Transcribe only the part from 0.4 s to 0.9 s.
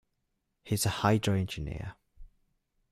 He is